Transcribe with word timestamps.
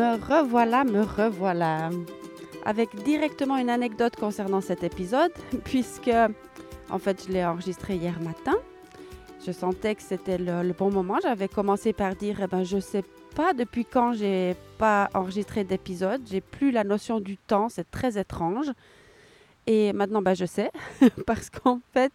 Me 0.00 0.16
revoilà, 0.16 0.82
me 0.84 1.02
revoilà. 1.02 1.90
Avec 2.64 2.88
directement 3.04 3.58
une 3.58 3.68
anecdote 3.68 4.16
concernant 4.16 4.62
cet 4.62 4.82
épisode, 4.82 5.30
puisque 5.64 6.10
en 6.88 6.98
fait 6.98 7.26
je 7.26 7.30
l'ai 7.30 7.44
enregistré 7.44 7.96
hier 7.96 8.18
matin. 8.22 8.56
Je 9.44 9.52
sentais 9.52 9.94
que 9.94 10.00
c'était 10.00 10.38
le, 10.38 10.72
bon 10.72 10.90
moment. 10.90 11.18
J'avais 11.22 11.48
commencé 11.48 11.92
par 11.92 12.14
dire, 12.14 12.40
eh 12.42 12.46
ben, 12.46 12.64
je 12.64 12.78
sais 12.78 13.04
pas 13.34 13.52
depuis 13.52 13.84
quand 13.84 14.14
j'ai 14.14 14.56
pas 14.78 15.10
enregistré 15.12 15.64
d'épisode. 15.64 16.22
J'ai 16.30 16.40
plus 16.40 16.70
la 16.70 16.82
notion 16.82 17.20
du 17.20 17.36
temps. 17.36 17.68
C'est 17.68 17.90
très 17.90 18.18
étrange. 18.18 18.72
Et 19.66 19.92
maintenant, 19.92 20.22
ben, 20.22 20.32
je 20.32 20.46
sais, 20.46 20.70
parce 21.26 21.50
qu'en 21.50 21.80
fait, 21.92 22.12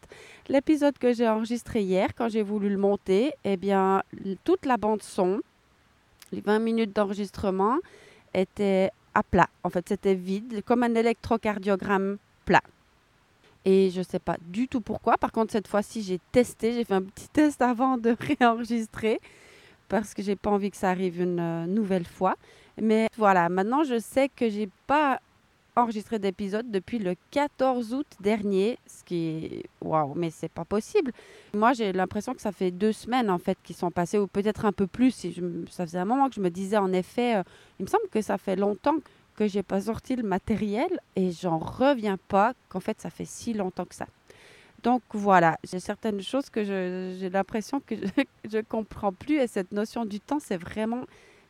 l'épisode 0.49 0.97
que 0.97 1.13
j'ai 1.13 1.29
enregistré 1.29 1.83
hier, 1.83 2.15
quand 2.15 2.29
j'ai 2.29 2.41
voulu 2.41 2.67
le 2.67 2.77
monter, 2.77 3.31
eh 3.43 3.57
bien, 3.57 4.01
toute 4.43 4.65
la 4.65 4.77
bande 4.77 5.03
son, 5.03 5.41
les 6.35 6.41
20 6.41 6.59
minutes 6.59 6.95
d'enregistrement 6.95 7.77
étaient 8.33 8.91
à 9.13 9.23
plat. 9.23 9.49
En 9.63 9.69
fait, 9.69 9.87
c'était 9.87 10.13
vide, 10.13 10.61
comme 10.65 10.83
un 10.83 10.93
électrocardiogramme 10.93 12.17
plat. 12.45 12.61
Et 13.63 13.89
je 13.89 13.99
ne 13.99 14.03
sais 14.03 14.19
pas 14.19 14.37
du 14.41 14.67
tout 14.67 14.81
pourquoi. 14.81 15.17
Par 15.17 15.31
contre, 15.31 15.51
cette 15.51 15.67
fois-ci, 15.67 16.03
j'ai 16.03 16.19
testé. 16.31 16.73
J'ai 16.73 16.83
fait 16.83 16.93
un 16.93 17.01
petit 17.01 17.29
test 17.29 17.61
avant 17.61 17.97
de 17.97 18.15
réenregistrer 18.39 19.19
parce 19.87 20.13
que 20.13 20.21
j'ai 20.21 20.35
pas 20.35 20.51
envie 20.51 20.69
que 20.69 20.77
ça 20.77 20.89
arrive 20.89 21.21
une 21.21 21.39
euh, 21.39 21.65
nouvelle 21.65 22.05
fois. 22.05 22.35
Mais 22.79 23.07
voilà, 23.17 23.49
maintenant, 23.49 23.83
je 23.83 23.99
sais 23.99 24.29
que 24.29 24.49
j'ai 24.49 24.69
pas 24.85 25.19
enregistré 25.75 26.19
d'épisode 26.19 26.71
depuis 26.71 26.99
le 26.99 27.15
14 27.31 27.93
août 27.93 28.07
dernier, 28.19 28.77
ce 28.87 29.03
qui 29.03 29.27
est 29.27 29.63
waouh, 29.81 30.13
mais 30.15 30.29
c'est 30.29 30.51
pas 30.51 30.65
possible. 30.65 31.11
Moi, 31.53 31.73
j'ai 31.73 31.91
l'impression 31.91 32.33
que 32.33 32.41
ça 32.41 32.51
fait 32.51 32.71
deux 32.71 32.93
semaines 32.93 33.29
en 33.29 33.39
fait 33.39 33.57
qui 33.63 33.73
sont 33.73 33.91
passées, 33.91 34.17
ou 34.17 34.27
peut-être 34.27 34.65
un 34.65 34.71
peu 34.71 34.87
plus. 34.87 35.11
Si 35.11 35.33
je, 35.33 35.41
ça 35.69 35.85
faisait 35.85 35.99
un 35.99 36.05
moment 36.05 36.29
que 36.29 36.35
je 36.35 36.41
me 36.41 36.49
disais 36.49 36.77
en 36.77 36.93
effet, 36.93 37.37
euh, 37.37 37.43
il 37.79 37.83
me 37.83 37.89
semble 37.89 38.07
que 38.09 38.21
ça 38.21 38.37
fait 38.37 38.55
longtemps 38.55 38.95
que 39.35 39.47
j'ai 39.47 39.63
pas 39.63 39.81
sorti 39.81 40.15
le 40.15 40.23
matériel 40.23 40.99
et 41.15 41.31
j'en 41.31 41.57
reviens 41.57 42.17
pas 42.29 42.53
qu'en 42.69 42.79
fait 42.79 43.01
ça 43.01 43.09
fait 43.09 43.25
si 43.25 43.53
longtemps 43.53 43.85
que 43.85 43.95
ça. 43.95 44.07
Donc 44.83 45.01
voilà, 45.13 45.57
j'ai 45.63 45.79
certaines 45.79 46.21
choses 46.21 46.49
que 46.49 46.63
j'ai 46.63 47.29
l'impression 47.29 47.79
que 47.79 47.95
je, 47.95 48.57
ne 48.57 48.61
comprends 48.61 49.11
plus 49.11 49.39
et 49.39 49.47
cette 49.47 49.71
notion 49.71 50.05
du 50.05 50.19
temps, 50.19 50.39
c'est 50.39 50.57
vraiment 50.57 51.05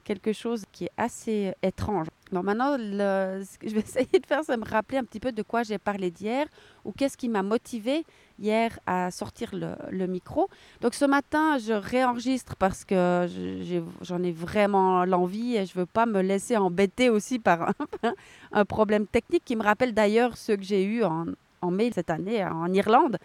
quelque 0.06 0.32
chose 0.32 0.64
qui 0.72 0.86
est 0.86 0.92
assez 0.96 1.54
étrange. 1.62 2.08
Bon, 2.32 2.44
maintenant, 2.44 2.78
ce 2.78 3.58
que 3.58 3.68
je 3.68 3.74
vais 3.76 3.82
essayer 3.90 4.20
de 4.20 4.26
faire, 4.26 4.42
c'est 4.46 4.56
me 4.56 4.64
rappeler 4.64 5.00
un 5.00 5.04
petit 5.04 5.20
peu 5.20 5.34
de 5.34 5.42
quoi 5.42 5.64
j'ai 5.64 5.78
parlé 5.78 6.12
d'hier 6.12 6.46
ou 6.86 6.94
qu'est-ce 6.94 7.18
qui 7.18 7.28
m'a 7.28 7.44
motivé 7.44 8.06
hier 8.40 8.80
à 8.86 9.12
sortir 9.12 9.52
le, 9.54 10.06
micro. 10.08 10.50
Donc 10.82 10.94
ce 10.94 11.06
matin, 11.06 11.58
je 11.58 11.74
réenregistre 11.74 12.56
parce 12.56 12.86
que 12.86 13.28
j'en 14.02 14.24
ai, 14.24 14.32
vraiment 14.32 15.04
l'envie 15.06 15.56
et 15.56 15.66
je 15.66 15.74
ne 15.76 15.82
veux 15.82 15.86
pas 15.86 16.06
me 16.06 16.22
laisser 16.22 16.56
embêter 16.56 17.10
aussi 17.10 17.40
par 17.40 17.74
un, 18.52 18.66
problème 18.66 19.08
technique 19.08 19.44
qui 19.44 19.56
me 19.56 19.64
rappelle 19.64 19.94
d'ailleurs 19.94 20.38
ce 20.38 20.52
que 20.52 20.64
j'ai 20.64 20.84
eu 20.84 21.04
en, 21.04 21.26
en 21.62 21.72
mai 21.72 21.92
cette 21.94 22.10
année 22.10 22.46
en 22.46 22.72
Irlande 22.72 23.18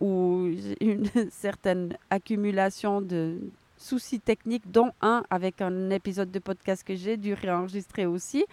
où 0.00 0.48
une 0.80 1.06
certaine 1.30 1.96
accumulation 2.10 3.00
de 3.00 3.38
soucis 3.86 4.20
techniques, 4.20 4.70
dont 4.70 4.90
un 5.00 5.22
avec 5.30 5.60
un 5.60 5.90
épisode 5.90 6.30
de 6.30 6.40
podcast 6.40 6.82
que 6.82 6.94
j'ai 6.96 7.16
dû 7.16 7.34
réenregistrer 7.34 8.04
aussi. 8.06 8.44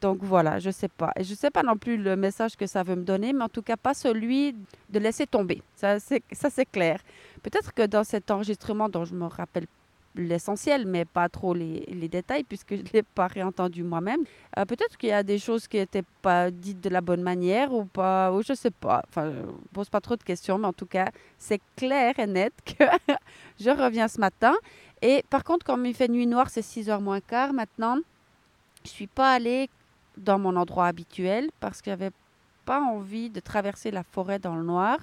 Donc 0.00 0.18
voilà, 0.22 0.60
je 0.60 0.70
sais 0.70 0.88
pas. 0.88 1.10
Et 1.18 1.24
je 1.24 1.34
sais 1.34 1.50
pas 1.50 1.64
non 1.64 1.76
plus 1.76 1.96
le 1.96 2.14
message 2.16 2.56
que 2.56 2.66
ça 2.66 2.82
veut 2.84 2.94
me 2.94 3.02
donner, 3.02 3.32
mais 3.32 3.44
en 3.44 3.48
tout 3.48 3.62
cas 3.62 3.76
pas 3.76 3.94
celui 3.94 4.54
de 4.88 4.98
laisser 4.98 5.26
tomber. 5.26 5.62
Ça 5.74 5.98
c'est 5.98 6.22
ça 6.32 6.48
c'est 6.50 6.70
clair. 6.76 7.00
Peut-être 7.42 7.74
que 7.74 7.84
dans 7.86 8.04
cet 8.04 8.30
enregistrement 8.30 8.88
dont 8.88 9.04
je 9.04 9.14
me 9.14 9.26
rappelle 9.26 9.66
l'essentiel, 10.14 10.86
mais 10.86 11.04
pas 11.04 11.28
trop 11.28 11.54
les, 11.54 11.80
les, 11.88 12.08
détails, 12.08 12.44
puisque 12.44 12.74
je 12.74 12.82
ne 12.82 12.88
l'ai 12.92 13.02
pas 13.02 13.26
réentendu 13.26 13.82
moi-même. 13.82 14.20
Euh, 14.58 14.64
peut-être 14.64 14.96
qu'il 14.96 15.10
y 15.10 15.12
a 15.12 15.22
des 15.22 15.38
choses 15.38 15.68
qui 15.68 15.76
n'étaient 15.76 16.04
pas 16.22 16.50
dites 16.50 16.80
de 16.80 16.88
la 16.88 17.00
bonne 17.00 17.22
manière 17.22 17.72
ou 17.72 17.84
pas, 17.84 18.32
ou 18.32 18.42
je 18.42 18.52
ne 18.52 18.56
sais 18.56 18.70
pas. 18.70 19.02
Enfin, 19.08 19.30
je 19.30 19.38
ne 19.38 19.52
pose 19.72 19.88
pas 19.88 20.00
trop 20.00 20.16
de 20.16 20.22
questions, 20.22 20.58
mais 20.58 20.66
en 20.66 20.72
tout 20.72 20.86
cas, 20.86 21.10
c'est 21.38 21.60
clair 21.76 22.18
et 22.18 22.26
net 22.26 22.52
que 22.64 22.84
je 23.60 23.70
reviens 23.70 24.08
ce 24.08 24.20
matin. 24.20 24.54
Et 25.02 25.24
par 25.30 25.44
contre, 25.44 25.64
comme 25.64 25.86
il 25.86 25.94
fait 25.94 26.08
nuit 26.08 26.26
noire, 26.26 26.50
c'est 26.50 26.62
6h 26.62 27.00
moins 27.00 27.20
quart 27.20 27.52
maintenant, 27.52 27.96
je 28.84 28.90
ne 28.90 28.94
suis 28.94 29.06
pas 29.06 29.32
allée 29.32 29.70
dans 30.16 30.38
mon 30.38 30.56
endroit 30.56 30.86
habituel 30.86 31.50
parce 31.60 31.80
que 31.80 31.90
j'avais 31.90 32.10
pas 32.64 32.80
envie 32.80 33.30
de 33.30 33.40
traverser 33.40 33.90
la 33.90 34.02
forêt 34.02 34.38
dans 34.38 34.56
le 34.56 34.64
noir. 34.64 34.98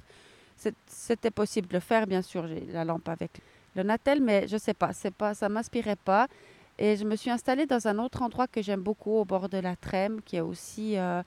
C'était 0.88 1.32
possible 1.32 1.68
de 1.68 1.74
le 1.74 1.80
faire, 1.80 2.08
bien 2.08 2.22
sûr, 2.22 2.48
j'ai 2.48 2.66
la 2.72 2.86
lampe 2.86 3.08
avec 3.10 3.42
le 3.76 3.84
Natel, 3.84 4.22
mais 4.22 4.48
je 4.48 4.58
sais 4.58 4.74
pas, 4.74 4.94
c'est 4.94 5.14
pas, 5.14 5.34
ça 5.34 5.50
m'inspirait 5.50 5.98
pas. 5.98 6.28
Et 6.78 6.98
je 6.98 7.06
me 7.06 7.16
suis 7.16 7.30
installée 7.30 7.66
dans 7.66 7.88
un 7.88 8.00
autre 8.00 8.22
endroit 8.22 8.48
que 8.48 8.62
j'aime 8.62 8.82
beaucoup, 8.82 9.12
au 9.12 9.26
bord 9.26 9.48
de 9.50 9.58
la 9.58 9.76
Trême, 9.76 10.22
qui 10.26 10.36
est 10.36 10.42
aussi 10.42 10.98
euh, 10.98 11.22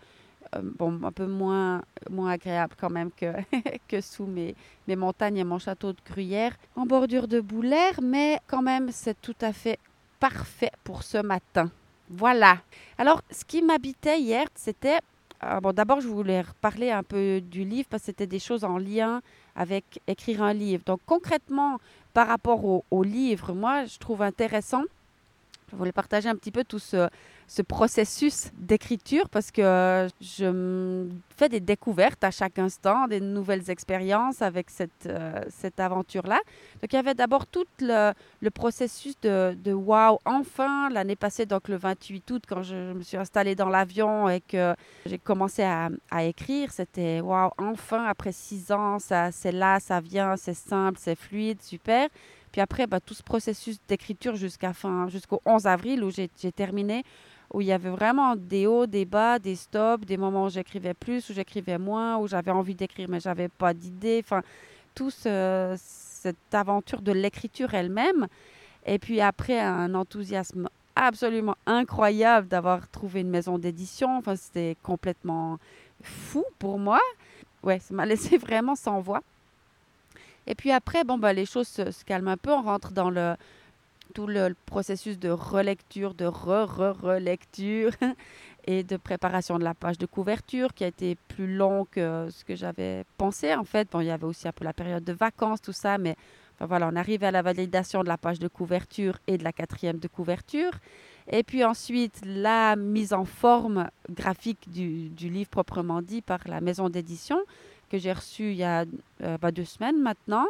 euh, 0.54 0.60
bon, 0.62 1.00
un 1.02 1.12
peu 1.12 1.26
moins, 1.26 1.82
moins 2.10 2.32
agréable 2.32 2.74
quand 2.78 2.90
même 2.90 3.10
que, 3.10 3.32
que 3.88 4.00
sous 4.00 4.26
mes, 4.26 4.54
mes 4.86 4.96
montagnes 4.96 5.38
et 5.38 5.44
mon 5.44 5.58
château 5.58 5.92
de 5.92 5.98
Gruyère, 6.06 6.56
en 6.76 6.84
bordure 6.84 7.28
de 7.28 7.40
Boulaire, 7.40 8.00
mais 8.02 8.40
quand 8.46 8.62
même, 8.62 8.90
c'est 8.92 9.20
tout 9.20 9.36
à 9.40 9.52
fait 9.52 9.78
parfait 10.20 10.72
pour 10.84 11.02
ce 11.02 11.18
matin. 11.18 11.70
Voilà. 12.10 12.58
Alors, 12.96 13.22
ce 13.30 13.44
qui 13.44 13.62
m'habitait 13.62 14.20
hier, 14.20 14.46
c'était 14.54 14.98
ah, 15.40 15.60
bon, 15.60 15.72
d'abord, 15.72 16.00
je 16.00 16.08
voulais 16.08 16.42
parler 16.60 16.90
un 16.90 17.04
peu 17.04 17.40
du 17.40 17.62
livre 17.62 17.86
parce 17.88 18.02
que 18.02 18.06
c'était 18.06 18.26
des 18.26 18.40
choses 18.40 18.64
en 18.64 18.76
lien 18.76 19.22
avec 19.58 20.00
écrire 20.06 20.42
un 20.42 20.54
livre. 20.54 20.84
Donc, 20.86 21.00
concrètement, 21.04 21.78
par 22.14 22.28
rapport 22.28 22.64
au, 22.64 22.84
au 22.90 23.02
livre, 23.02 23.52
moi, 23.52 23.84
je 23.84 23.98
trouve 23.98 24.22
intéressant 24.22 24.84
je 25.70 25.76
voulais 25.76 25.92
partager 25.92 26.28
un 26.28 26.36
petit 26.36 26.50
peu 26.50 26.64
tout 26.64 26.78
ce, 26.78 27.08
ce 27.46 27.62
processus 27.62 28.50
d'écriture 28.58 29.28
parce 29.30 29.50
que 29.50 30.06
je 30.20 31.06
fais 31.36 31.48
des 31.48 31.60
découvertes 31.60 32.22
à 32.22 32.30
chaque 32.30 32.58
instant, 32.58 33.06
des 33.08 33.20
nouvelles 33.20 33.70
expériences 33.70 34.42
avec 34.42 34.68
cette, 34.70 35.06
euh, 35.06 35.40
cette 35.48 35.80
aventure-là. 35.80 36.40
Donc 36.82 36.92
il 36.92 36.96
y 36.96 36.98
avait 36.98 37.14
d'abord 37.14 37.46
tout 37.46 37.64
le, 37.80 38.12
le, 38.40 38.50
processus 38.50 39.18
de, 39.20 39.54
de 39.54 39.72
wow, 39.72 40.18
enfin, 40.26 40.90
l'année 40.90 41.16
passée, 41.16 41.46
donc 41.46 41.68
le 41.68 41.76
28 41.76 42.30
août, 42.30 42.42
quand 42.46 42.62
je, 42.62 42.92
me 42.92 43.02
suis 43.02 43.16
installée 43.16 43.54
dans 43.54 43.68
l'avion 43.68 44.28
et 44.28 44.40
que 44.40 44.74
j'ai 45.06 45.18
commencé 45.18 45.62
à, 45.62 45.88
à 46.10 46.24
écrire, 46.24 46.70
c'était 46.70 47.20
wow, 47.20 47.50
enfin, 47.58 48.04
après 48.04 48.32
six 48.32 48.70
ans, 48.72 48.98
ça, 48.98 49.32
c'est 49.32 49.52
là, 49.52 49.80
ça 49.80 50.00
vient, 50.00 50.36
c'est 50.36 50.54
simple, 50.54 50.98
c'est 51.00 51.16
fluide, 51.16 51.62
super. 51.62 52.08
Puis 52.58 52.62
après, 52.64 52.88
bah, 52.88 52.98
tout 52.98 53.14
ce 53.14 53.22
processus 53.22 53.78
d'écriture 53.86 54.34
jusqu'à 54.34 54.72
fin, 54.72 55.06
jusqu'au 55.06 55.40
11 55.44 55.68
avril 55.68 56.02
où 56.02 56.10
j'ai 56.10 56.28
terminé, 56.50 57.04
où 57.54 57.60
il 57.60 57.68
y 57.68 57.72
avait 57.72 57.88
vraiment 57.88 58.34
des 58.34 58.66
hauts, 58.66 58.88
des 58.88 59.04
bas, 59.04 59.38
des 59.38 59.54
stops, 59.54 60.04
des 60.04 60.16
moments 60.16 60.46
où 60.46 60.48
j'écrivais 60.48 60.92
plus, 60.92 61.30
où 61.30 61.34
j'écrivais 61.34 61.78
moins, 61.78 62.16
où 62.18 62.26
j'avais 62.26 62.50
envie 62.50 62.74
d'écrire 62.74 63.08
mais 63.08 63.20
j'avais 63.20 63.46
pas 63.46 63.74
d'idée. 63.74 64.20
Enfin, 64.24 64.42
tout 64.96 65.08
cette 65.08 66.36
aventure 66.52 67.00
de 67.00 67.12
l'écriture 67.12 67.74
elle-même. 67.74 68.26
Et 68.84 68.98
puis 68.98 69.20
après, 69.20 69.60
un 69.60 69.94
enthousiasme 69.94 70.68
absolument 70.96 71.54
incroyable 71.64 72.48
d'avoir 72.48 72.88
trouvé 72.88 73.20
une 73.20 73.30
maison 73.30 73.56
d'édition. 73.56 74.16
Enfin, 74.18 74.34
c'était 74.34 74.76
complètement 74.82 75.60
fou 76.02 76.44
pour 76.58 76.80
moi. 76.80 76.98
Ouais, 77.62 77.78
ça 77.78 77.94
m'a 77.94 78.04
laissé 78.12 78.36
vraiment 78.36 78.74
sans 78.74 79.00
voix. 79.00 79.22
Et 80.48 80.54
puis 80.54 80.72
après, 80.72 81.04
bon, 81.04 81.18
bah, 81.18 81.32
les 81.32 81.44
choses 81.44 81.68
se, 81.68 82.04
calment 82.04 82.28
un 82.28 82.36
peu. 82.38 82.50
On 82.50 82.62
rentre 82.62 82.92
dans 82.92 83.10
le, 83.10 83.36
tout 84.14 84.26
le, 84.26 84.56
processus 84.64 85.18
de 85.18 85.28
relecture, 85.28 86.14
de 86.14 86.24
re-re-relecture 86.24 87.92
et 88.66 88.82
de 88.82 88.96
préparation 88.96 89.58
de 89.58 89.64
la 89.64 89.74
page 89.74 89.98
de 89.98 90.06
couverture 90.06 90.72
qui 90.72 90.84
a 90.84 90.86
été 90.86 91.16
plus 91.28 91.54
long 91.54 91.86
que 91.90 92.28
ce 92.30 92.44
que 92.46 92.56
j'avais 92.56 93.04
pensé. 93.18 93.54
En 93.54 93.64
fait, 93.64 93.92
bon, 93.92 94.00
il 94.00 94.06
y 94.06 94.10
avait 94.10 94.24
aussi 94.24 94.48
un 94.48 94.52
peu 94.52 94.64
la 94.64 94.72
période 94.72 95.04
de 95.04 95.12
vacances, 95.12 95.60
tout 95.60 95.74
ça, 95.74 95.98
mais 95.98 96.16
enfin, 96.54 96.64
voilà, 96.64 96.88
on 96.90 96.96
arrive 96.96 97.24
à 97.24 97.30
la 97.30 97.42
validation 97.42 98.02
de 98.02 98.08
la 98.08 98.16
page 98.16 98.38
de 98.38 98.48
couverture 98.48 99.18
et 99.26 99.36
de 99.36 99.44
la 99.44 99.52
quatrième 99.52 99.98
de 99.98 100.08
couverture. 100.08 100.72
Et 101.30 101.42
puis 101.42 101.62
ensuite, 101.62 102.22
la 102.24 102.74
mise 102.74 103.12
en 103.12 103.26
forme 103.26 103.90
graphique 104.08 104.70
du, 104.70 105.10
du 105.10 105.28
livre 105.28 105.50
proprement 105.50 106.00
dit 106.00 106.22
par 106.22 106.40
la 106.46 106.62
maison 106.62 106.88
d'édition 106.88 107.38
que 107.88 107.98
j'ai 107.98 108.12
reçue 108.12 108.50
il 108.50 108.56
y 108.56 108.64
a 108.64 108.84
euh, 109.22 109.38
bah, 109.38 109.50
deux 109.50 109.64
semaines 109.64 110.00
maintenant 110.00 110.46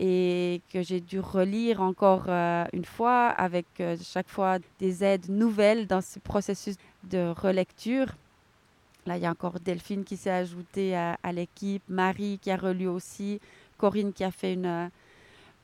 et 0.00 0.60
que 0.72 0.82
j'ai 0.82 1.00
dû 1.00 1.18
relire 1.18 1.80
encore 1.80 2.26
euh, 2.28 2.64
une 2.72 2.84
fois 2.84 3.28
avec 3.28 3.66
euh, 3.80 3.96
chaque 4.00 4.28
fois 4.28 4.58
des 4.78 5.02
aides 5.02 5.28
nouvelles 5.28 5.86
dans 5.86 6.00
ce 6.00 6.18
processus 6.18 6.76
de 7.04 7.32
relecture. 7.36 8.06
Là, 9.06 9.16
il 9.16 9.22
y 9.22 9.26
a 9.26 9.30
encore 9.30 9.58
Delphine 9.58 10.04
qui 10.04 10.16
s'est 10.16 10.30
ajoutée 10.30 10.94
à, 10.94 11.32
l'équipe, 11.32 11.82
Marie 11.88 12.38
qui 12.40 12.50
a 12.50 12.56
relu 12.56 12.86
aussi, 12.86 13.40
Corinne 13.78 14.12
qui 14.12 14.22
a 14.22 14.30
fait 14.30 14.52
une, 14.52 14.90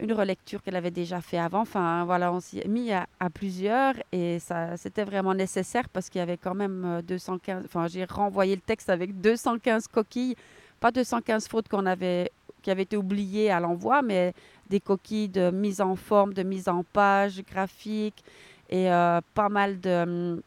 une 0.00 0.12
relecture 0.14 0.62
qu'elle 0.62 0.76
avait 0.76 0.90
déjà 0.90 1.20
fait 1.20 1.38
avant. 1.38 1.60
Enfin, 1.60 2.04
voilà, 2.04 2.32
on 2.32 2.40
s'y 2.40 2.60
est 2.60 2.66
mis 2.66 2.90
à, 2.90 3.06
à, 3.20 3.28
plusieurs 3.28 3.94
et 4.12 4.38
ça, 4.38 4.78
c'était 4.78 5.04
vraiment 5.04 5.34
nécessaire 5.34 5.88
parce 5.90 6.08
qu'il 6.08 6.20
y 6.20 6.22
avait 6.22 6.38
quand 6.38 6.54
même 6.54 7.02
215. 7.06 7.64
Enfin, 7.66 7.86
j'ai 7.86 8.04
renvoyé 8.04 8.54
le 8.56 8.62
texte 8.62 8.88
avec 8.88 9.20
215 9.20 9.88
coquilles, 9.88 10.36
pas 10.84 10.90
215 10.90 11.48
fautes 11.48 11.66
qu'on 11.66 11.86
avait 11.86 12.30
qui 12.60 12.70
avaient 12.70 12.82
été 12.82 12.98
oubliées 12.98 13.50
à 13.50 13.58
l'envoi, 13.58 14.02
mais 14.02 14.34
des 14.68 14.80
coquilles 14.80 15.30
de 15.30 15.50
mise 15.50 15.80
en 15.80 15.96
forme, 15.96 16.34
de 16.34 16.42
mise 16.42 16.68
en 16.68 16.84
page 16.84 17.42
graphique 17.50 18.22
et 18.68 18.92
euh, 18.92 19.22
pas 19.32 19.48
mal 19.48 19.80
de, 19.80 20.42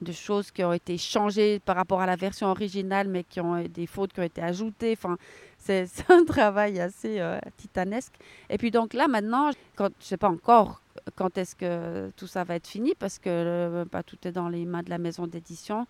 de, 0.00 0.12
choses 0.12 0.52
qui 0.52 0.62
ont 0.62 0.72
été 0.72 0.96
changées 0.96 1.58
par 1.58 1.74
rapport 1.74 2.00
à 2.00 2.06
la 2.06 2.14
version 2.14 2.46
originale, 2.46 3.08
mais 3.08 3.24
qui 3.24 3.40
ont 3.40 3.60
des 3.64 3.88
fautes 3.88 4.12
qui 4.12 4.20
ont 4.20 4.30
été 4.34 4.40
ajoutées. 4.40 4.92
Enfin, 4.96 5.16
c'est 5.58 5.88
un 6.08 6.24
travail 6.24 6.78
assez 6.78 7.18
euh, 7.18 7.40
titanesque. 7.56 8.14
Et 8.48 8.58
puis 8.58 8.70
donc 8.70 8.94
là, 8.94 9.08
maintenant, 9.08 9.50
je 9.76 9.82
ne 9.82 9.88
sais 9.98 10.16
pas 10.16 10.28
encore 10.28 10.82
quand 11.16 11.36
est-ce 11.36 11.56
que 11.56 12.10
tout 12.16 12.28
ça 12.28 12.44
va 12.44 12.54
être 12.54 12.68
fini, 12.68 12.94
parce 12.96 13.18
que 13.18 13.28
euh, 13.28 13.84
bah, 13.90 14.04
tout 14.04 14.18
est 14.22 14.32
dans 14.32 14.48
les 14.48 14.64
mains 14.64 14.84
de 14.84 14.90
la 14.90 14.98
maison 14.98 15.26
d'édition 15.26 15.88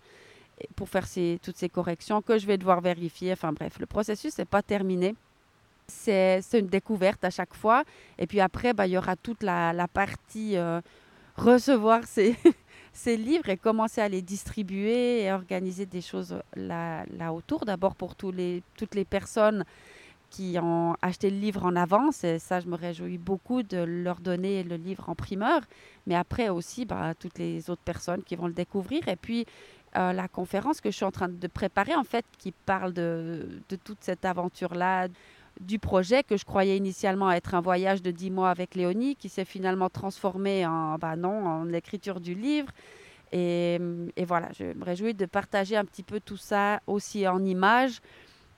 pour 0.75 0.89
faire 0.89 1.05
toutes 1.41 1.57
ces 1.57 1.69
corrections 1.69 2.21
que 2.21 2.37
je 2.37 2.45
vais 2.47 2.57
devoir 2.57 2.81
vérifier. 2.81 3.33
Enfin 3.33 3.53
bref, 3.53 3.79
le 3.79 3.85
processus 3.85 4.37
n'est 4.37 4.45
pas 4.45 4.61
terminé 4.61 5.15
c'est 5.89 6.59
une 6.59 6.67
découverte 6.67 7.23
à 7.25 7.29
chaque 7.29 7.53
fois. 7.53 7.83
Et 8.17 8.27
puis 8.27 8.39
après, 8.39 8.73
bah, 8.73 8.87
il 8.87 8.91
y 8.91 8.97
aura 8.97 9.15
toute 9.15 9.43
la, 9.43 9.87
partie 9.91 10.55
euh, 10.57 10.81
recevoir 11.35 12.03
ces, 12.05 12.35
ces, 12.93 13.17
livres 13.17 13.49
et 13.49 13.57
commencer 13.57 14.01
à 14.01 14.09
les 14.09 14.21
distribuer 14.21 15.23
et 15.23 15.31
organiser 15.31 15.85
des 15.85 16.01
choses 16.01 16.35
là, 16.55 17.05
là 17.17 17.33
autour. 17.33 17.65
D'abord 17.65 17.95
pour 17.95 18.15
tous 18.15 18.31
les, 18.31 18.63
toutes 18.77 18.95
les 18.95 19.05
personnes 19.05 19.65
qui 20.29 20.57
ont 20.61 20.95
acheté 21.01 21.31
le 21.31 21.37
livre 21.37 21.65
en 21.65 21.75
avance. 21.75 22.23
Et 22.23 22.37
ça, 22.39 22.59
je 22.59 22.67
me 22.67 22.75
réjouis 22.75 23.17
beaucoup 23.17 23.63
de 23.63 23.77
leur 23.77 24.19
donner 24.19 24.63
le 24.63 24.75
livre 24.75 25.09
en 25.09 25.15
primeur. 25.15 25.61
Mais 26.05 26.15
après 26.15 26.49
aussi, 26.49 26.85
bah, 26.85 27.13
toutes 27.19 27.39
les 27.39 27.69
autres 27.69 27.81
personnes 27.81 28.23
qui 28.23 28.35
vont 28.35 28.47
le 28.47 28.53
découvrir. 28.53 29.07
Et 29.07 29.15
puis, 29.15 29.45
euh, 29.97 30.13
la 30.13 30.27
conférence 30.27 30.81
que 30.81 30.91
je 30.91 30.95
suis 30.95 31.05
en 31.05 31.11
train 31.11 31.29
de 31.29 31.47
préparer, 31.47 31.95
en 31.95 32.03
fait, 32.03 32.25
qui 32.37 32.51
parle 32.51 32.93
de, 32.93 33.61
de 33.69 33.75
toute 33.75 33.99
cette 34.01 34.25
aventure-là, 34.25 35.07
du 35.59 35.79
projet 35.79 36.23
que 36.23 36.37
je 36.37 36.45
croyais 36.45 36.77
initialement 36.77 37.31
être 37.31 37.53
un 37.53 37.61
voyage 37.61 38.01
de 38.01 38.11
dix 38.11 38.31
mois 38.31 38.49
avec 38.49 38.75
Léonie, 38.75 39.15
qui 39.15 39.29
s'est 39.29 39.45
finalement 39.45 39.89
transformé 39.89 40.65
en, 40.65 40.97
bah 40.97 41.15
non, 41.15 41.45
en 41.45 41.63
l'écriture 41.65 42.19
du 42.19 42.33
livre. 42.33 42.71
Et, 43.31 43.79
et, 44.15 44.25
voilà, 44.25 44.49
je 44.57 44.65
me 44.65 44.83
réjouis 44.83 45.13
de 45.13 45.25
partager 45.25 45.75
un 45.75 45.85
petit 45.85 46.03
peu 46.03 46.19
tout 46.19 46.37
ça 46.37 46.81
aussi 46.87 47.27
en 47.27 47.43
images 47.43 47.99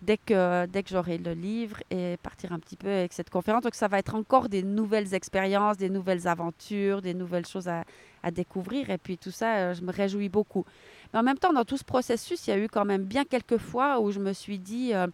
dès 0.02 0.18
que, 0.18 0.66
dès 0.66 0.84
que 0.84 0.90
j'aurai 0.90 1.18
le 1.18 1.34
livre 1.34 1.78
et 1.90 2.18
partir 2.18 2.52
un 2.52 2.60
petit 2.60 2.76
peu 2.76 2.90
avec 2.90 3.14
cette 3.14 3.30
conférence. 3.30 3.64
Donc 3.64 3.76
ça 3.76 3.88
va 3.88 4.00
être 4.00 4.16
encore 4.16 4.50
des 4.50 4.64
nouvelles 4.64 5.14
expériences, 5.14 5.78
des 5.78 5.90
nouvelles 5.90 6.28
aventures, 6.28 7.02
des 7.02 7.14
nouvelles 7.14 7.46
choses 7.46 7.68
à, 7.68 7.84
à 8.24 8.32
découvrir. 8.32 8.90
Et 8.90 8.98
puis 8.98 9.18
tout 9.18 9.32
ça, 9.32 9.58
euh, 9.58 9.74
je 9.74 9.82
me 9.82 9.92
réjouis 9.92 10.30
beaucoup. 10.30 10.66
Mais 11.14 11.20
en 11.20 11.24
même 11.24 11.38
temps, 11.38 11.54
dans 11.54 11.66
tout 11.66 11.78
ce 11.78 11.84
processus, 11.84 12.48
il 12.48 12.50
y 12.50 12.54
a 12.54 12.58
eu 12.58 12.68
quand 12.68 12.86
même 12.86 13.04
bien 13.04 13.26
quelques 13.26 13.58
fois 13.58 14.00
où 14.00 14.12
je 14.12 14.20
me 14.20 14.34
suis 14.34 14.60
dit... 14.60 14.94
Euh, 14.94 15.08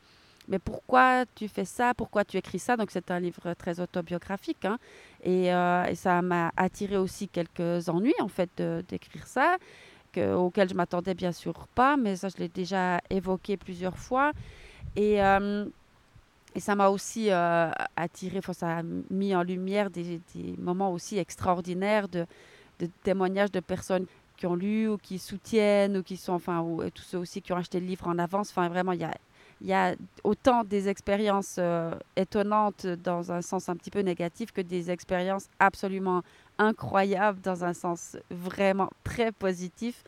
mais 0.50 0.60
pourquoi 0.60 1.26
tu 1.36 1.50
fais 1.50 1.66
ça, 1.66 1.94
pourquoi 1.94 2.24
tu 2.24 2.38
écris 2.38 2.60
ça? 2.60 2.78
Donc 2.78 2.90
c'est 2.90 3.12
un 3.12 3.20
livre 3.20 3.54
très 3.56 3.82
autobiographique. 3.82 4.64
Hein. 4.64 4.78
Et, 5.22 5.54
euh, 5.54 5.84
et, 5.84 5.96
ça 5.96 6.22
m'a 6.22 6.54
attiré 6.56 6.96
aussi 6.96 7.28
quelques 7.28 7.90
ennuis 7.90 8.14
en 8.22 8.30
fait 8.30 8.50
d'écrire 8.88 9.28
ça, 9.28 9.58
que, 10.14 10.34
auxquels 10.34 10.70
je 10.70 10.74
m'attendais 10.74 11.16
bien 11.16 11.34
sûr 11.34 11.68
pas, 11.76 11.98
mais 11.98 12.16
ça 12.16 12.30
je 12.30 12.38
l'ai 12.38 12.48
déjà 12.48 13.02
évoqué 13.10 13.58
plusieurs 13.58 13.98
fois. 13.98 14.32
Et, 14.96 15.24
euh, 15.24 15.66
et 16.56 16.60
ça 16.60 16.76
m'a 16.76 16.90
aussi 16.90 17.32
euh, 17.32 17.70
attiré, 17.96 18.40
ça 18.54 18.78
a 18.80 18.84
mis 18.84 19.36
en 19.36 19.44
lumière 19.44 19.90
des, 19.90 20.20
des 20.34 20.56
moments 20.58 20.92
aussi 20.92 21.18
extraordinaires 21.18 22.08
de, 22.08 22.26
de, 22.80 22.90
témoignages 23.04 23.52
de 23.52 23.60
personnes 23.60 24.06
qui 24.38 24.46
ont 24.46 24.56
lu 24.56 24.88
ou 24.88 24.98
qui 24.98 25.20
soutiennent 25.20 25.98
ou 25.98 26.04
qui 26.04 26.18
sont, 26.18 26.34
enfin, 26.34 26.62
ou, 26.62 26.90
tous 26.90 27.04
ceux 27.04 27.18
aussi 27.18 27.42
qui 27.42 27.54
ont 27.54 27.58
acheté 27.58 27.80
le 27.80 27.86
livre 27.86 28.08
en 28.08 28.18
avance. 28.18 28.50
Enfin, 28.50 28.70
vraiment, 28.70 28.92
il 28.92 29.02
y 29.02 29.06
a 29.06 29.14
y 29.62 29.74
a 29.74 29.96
autant 30.24 30.64
des 30.64 30.88
expériences 30.88 31.56
euh, 31.58 31.92
étonnantes 32.16 32.86
dans 32.86 33.32
un 33.32 33.42
sens 33.42 33.70
un 33.70 33.76
petit 33.76 33.90
peu 33.90 34.02
négatif 34.02 34.52
que 34.52 34.62
des 34.62 34.92
expériences 34.92 35.50
absolument 35.60 36.22
incroyables 36.58 37.42
dans 37.42 37.64
un 37.64 37.74
sens 37.74 38.18
vraiment 38.30 38.90
très 39.04 39.32
positif. 39.32 40.04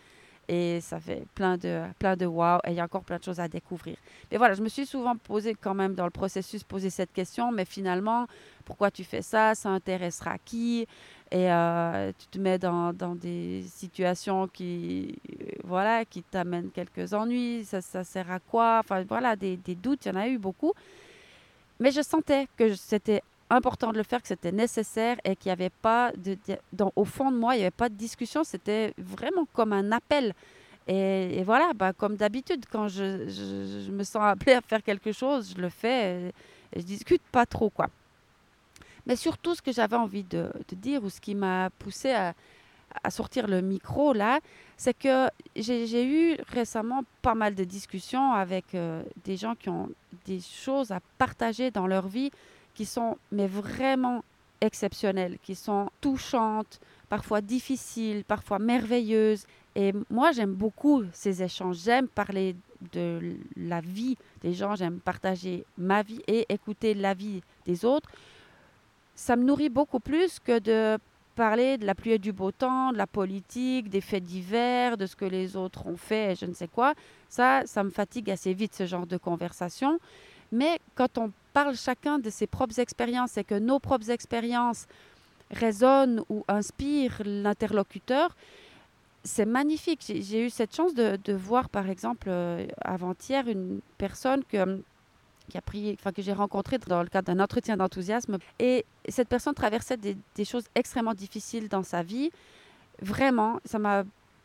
Et 0.51 0.81
ça 0.81 0.99
fait 0.99 1.25
plein 1.35 1.57
de, 1.57 1.83
plein 1.99 2.17
de 2.17 2.25
wow. 2.25 2.57
Et 2.65 2.71
il 2.71 2.73
y 2.73 2.79
a 2.79 2.83
encore 2.83 3.03
plein 3.03 3.19
de 3.19 3.23
choses 3.23 3.39
à 3.39 3.47
découvrir. 3.47 3.95
Mais 4.31 4.37
voilà, 4.37 4.55
je 4.55 4.63
me 4.63 4.67
suis 4.67 4.87
souvent 4.87 5.15
posé 5.15 5.53
quand 5.53 5.75
même 5.75 5.93
dans 5.93 6.05
le 6.05 6.09
processus, 6.09 6.63
poser 6.63 6.89
cette 6.89 7.13
question. 7.13 7.51
Mais 7.51 7.65
finalement, 7.65 8.25
pourquoi 8.65 8.89
tu 8.89 9.03
fais 9.03 9.21
ça? 9.21 9.53
Ça 9.53 9.69
intéressera 9.69 10.39
qui? 10.39 10.87
Et 11.31 11.51
euh, 11.51 12.11
tu 12.17 12.25
te 12.25 12.39
mets 12.39 12.57
dans, 12.57 12.91
dans, 12.93 13.13
des 13.13 13.63
situations 13.67 14.47
qui 14.47 15.15
voilà 15.63 16.03
qui 16.03 16.23
t'amènent 16.23 16.71
quelques 16.71 17.13
ennuis 17.13 17.65
ça, 17.65 17.81
ça, 17.81 18.03
sert 18.03 18.31
à 18.31 18.39
quoi? 18.39 18.79
Enfin 18.79 19.03
voilà 19.07 19.35
des, 19.35 19.55
des, 19.55 19.75
doutes 19.75 20.07
il 20.07 20.09
y 20.09 20.11
en 20.11 20.19
a 20.19 20.27
eu 20.27 20.39
beaucoup 20.39 20.73
mais 21.79 21.91
je 21.91 22.01
sentais 22.01 22.47
que 22.57 22.73
c'était 22.73 23.21
important 23.49 23.91
de 23.91 23.97
le 23.97 24.03
faire 24.03 24.21
que 24.21 24.27
c'était 24.27 24.51
nécessaire 24.51 25.17
et 25.23 25.35
qu'il 25.35 25.49
n'y 25.49 25.53
avait 25.53 25.71
pas 25.71 26.11
de, 26.15 26.37
au 26.95 27.05
fond 27.05 27.31
de 27.31 27.37
moi 27.37 27.55
il 27.55 27.59
n'y 27.59 27.63
avait 27.63 27.71
pas 27.71 27.89
de 27.89 27.95
discussion 27.95 28.43
c'était 28.43 28.93
vraiment 28.97 29.45
comme 29.53 29.73
un 29.73 29.91
appel. 29.91 30.33
Et, 30.87 31.43
voilà 31.43 31.71
bah, 31.75 31.93
comme 31.93 32.15
d'habitude 32.15 32.65
quand 32.71 32.87
je, 32.87 33.27
je, 33.27 33.91
me 33.91 34.03
sens 34.03 34.23
appelée 34.23 34.53
à 34.53 34.61
faire 34.61 34.81
quelque 34.81 35.11
chose 35.11 35.53
je 35.55 35.61
le 35.61 35.69
fais 35.69 36.29
et, 36.29 36.31
je 36.75 36.81
discute 36.81 37.21
pas 37.31 37.45
trop 37.45 37.69
quoi. 37.69 37.89
Mais 39.05 39.15
surtout, 39.15 39.55
ce 39.55 39.61
que 39.63 39.71
j'avais 39.71 39.95
envie 39.95 40.23
de, 40.23 40.51
dire 40.71 41.03
ou 41.03 41.09
ce 41.09 41.19
qui 41.19 41.33
m'a 41.33 41.71
poussé 41.79 42.11
à, 42.11 42.35
à, 43.03 43.09
sortir 43.09 43.47
le 43.47 43.61
micro 43.61 44.13
là, 44.13 44.39
c'est 44.77 44.93
que 44.93 45.27
j'ai 45.55 46.05
eu 46.05 46.37
récemment 46.49 47.03
pas 47.23 47.33
mal 47.33 47.55
de 47.55 47.63
discussions 47.63 48.33
avec 48.33 48.75
euh, 48.75 49.01
des 49.25 49.35
gens 49.35 49.55
qui 49.55 49.69
ont 49.69 49.89
des 50.25 50.39
choses 50.39 50.91
à 50.91 50.99
partager 51.17 51.71
dans 51.71 51.87
leur 51.87 52.07
vie 52.07 52.31
qui 52.79 52.85
sont 52.85 53.17
mais 53.33 53.47
vraiment 53.47 54.23
exceptionnelles, 54.61 55.37
qui 55.43 55.53
sont 55.53 55.89
touchantes, 55.99 56.79
parfois 57.09 57.41
difficiles, 57.41 58.23
parfois 58.23 58.57
merveilleuses. 58.57 59.45
Et 59.75 59.91
moi, 60.09 60.31
j'aime 60.31 60.53
beaucoup 60.53 61.03
ces 61.11 61.43
échanges. 61.43 61.79
J'aime 61.83 62.07
parler 62.07 62.55
de 62.93 63.35
la 63.57 63.81
vie 63.81 64.15
des 64.41 64.53
gens, 64.53 64.75
j'aime 64.75 65.01
partager 65.01 65.65
ma 65.77 66.03
vie 66.03 66.21
et 66.25 66.45
écouter 66.47 66.93
la 66.93 67.13
vie 67.13 67.41
des 67.65 67.83
autres 67.83 68.09
ça 69.13 69.35
me 69.35 69.43
nourrit 69.43 69.67
beaucoup 69.67 69.99
plus 69.99 70.39
que 70.39 70.59
de 70.59 70.97
parler 71.35 71.77
de 71.77 71.85
la 71.85 71.93
pluie 71.93 72.13
et 72.13 72.19
du 72.19 72.31
beau 72.31 72.51
temps, 72.53 72.93
de 72.93 72.97
la 72.97 73.05
politique, 73.05 73.89
des 73.89 73.99
faits 73.99 74.23
divers, 74.23 74.95
de 74.95 75.05
ce 75.05 75.17
que 75.17 75.25
les 75.25 75.57
autres 75.57 75.85
ont 75.87 75.97
fait 75.97 76.39
je 76.39 76.45
ne 76.45 76.53
sais 76.53 76.69
quoi. 76.69 76.93
Ça, 77.27 77.63
ça 77.65 77.83
me 77.83 77.89
fatigue 77.89 78.31
assez 78.31 78.53
vite, 78.53 78.73
ce 78.73 78.85
genre 78.85 79.05
de 79.05 79.17
conversation. 79.17 79.99
Mais 80.53 80.79
quand 80.95 81.17
on 81.17 81.31
parle 81.63 81.75
chacun 81.75 82.19
de 82.19 82.29
ses 82.29 82.47
propres 82.47 82.79
expériences 82.79 83.37
et 83.37 83.43
que 83.43 83.55
nos 83.55 83.79
propres 83.79 84.09
expériences 84.11 84.87
résonnent 85.51 86.21
ou 86.29 86.45
inspirent 86.47 87.21
l'interlocuteur, 87.25 88.35
c'est 89.23 89.45
magnifique. 89.45 90.01
J'ai 90.07 90.45
eu 90.45 90.49
cette 90.49 90.73
chance 90.73 90.93
de, 90.93 91.33
voir, 91.33 91.67
par 91.67 91.89
exemple, 91.89 92.27
euh, 92.29 92.65
avant-hier, 92.81 93.47
une 93.47 93.81
personne 93.97 94.41
enfin, 94.53 96.11
que 96.15 96.21
j'ai 96.21 96.33
rencontré 96.33 96.77
dans 96.77 97.03
le 97.03 97.09
cadre 97.09 97.33
d'un 97.33 97.43
entretien 97.43 97.75
d'enthousiasme. 97.75 98.37
Et 98.59 98.85
cette 99.09 99.27
personne 99.27 99.53
traversait 99.53 99.97
des, 99.97 100.45
choses 100.45 100.67
extrêmement 100.75 101.13
difficiles 101.13 101.67
dans 101.67 101.83
sa 101.83 102.03
vie. 102.03 102.31
Vraiment, 103.01 103.59
ça 103.65 103.79
m'a 103.79 104.03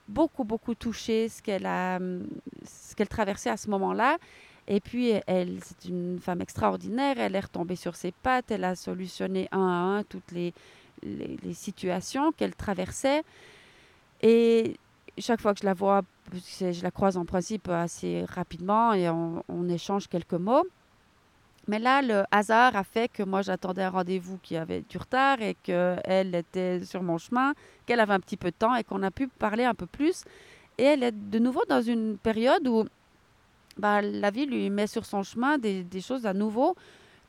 beaucoup, 0.09 0.42
beaucoup 0.42 0.75
touché 0.75 1.26
a, 1.26 1.99
ce 2.00 2.94
qu'elle 2.97 3.09
traversait 3.09 3.50
à 3.50 3.56
ce 3.56 3.71
moment-là. 3.71 4.18
Et 4.66 4.80
puis, 4.80 5.12
elle, 5.26 5.59
c'est 5.62 5.88
une 5.88 6.18
femme 6.21 6.40
extraordinaire. 6.40 7.18
Elle 7.18 7.35
est 7.35 7.40
retombée 7.40 7.76
sur 7.76 7.97
ses 7.97 8.12
pattes. 8.12 8.50
Elle 8.50 8.64
a 8.64 8.75
solutionné 8.75 9.49
un 9.52 9.61
à 9.61 9.99
un 9.99 10.02
toutes 10.04 10.33
les, 10.33 10.54
les, 11.02 11.54
situations 11.54 12.33
qu'elle 12.33 12.54
traversait. 12.54 13.23
Et 14.23 14.76
chaque 15.18 15.40
fois 15.40 15.52
que 15.52 15.61
je 15.61 15.66
la 15.66 15.75
vois, 15.75 16.02
je 16.33 16.83
la 16.83 16.90
croise 16.90 17.16
en 17.16 17.26
principe 17.26 17.68
assez 17.68 18.25
rapidement 18.25 18.94
et 18.94 19.09
on, 19.11 19.44
on 19.49 19.68
échange 19.68 20.09
quelques 20.09 20.33
mots. 20.33 20.64
Mais 21.66 21.78
là, 21.78 22.02
le 22.02 22.25
hasard 22.30 22.76
a 22.76 22.85
fait 22.85 23.09
que 23.09 23.23
moi, 23.23 23.42
j'attendais 23.42 23.83
un 23.83 23.90
rendez-vous 23.90 24.38
qui 24.42 24.56
avait 24.56 24.83
du 24.83 24.99
retard 24.99 25.40
et 25.40 25.56
qu'elle 25.62 26.35
était 26.35 26.85
sur 26.85 27.02
mon 27.02 27.16
chemin, 27.16 27.54
qu'elle 27.87 28.00
avait 28.00 28.12
un 28.12 28.21
petit 28.21 28.37
peu 28.37 28.50
de 28.50 28.56
temps 28.56 28.75
et 28.75 28.85
qu'on 28.85 29.02
a 29.02 29.11
pu 29.11 29.28
parler 29.28 29.64
un 29.64 29.75
peu 29.75 29.87
plus. 29.87 30.25
Et 30.76 30.85
elle 30.85 31.02
est 31.02 31.12
de 31.12 31.38
nouveau 31.38 31.62
dans 31.68 31.80
une 31.80 32.18
période 32.18 32.66
où 32.68 32.85
bah, 33.76 34.02
la 34.02 34.31
vie 34.31 34.47
lui 34.47 34.71
met 34.71 34.87
sur 34.87 35.04
son 35.04 35.23
chemin 35.23 35.59
des, 35.59 36.00
choses 36.00 36.26
à 36.26 36.33
nouveau, 36.33 36.76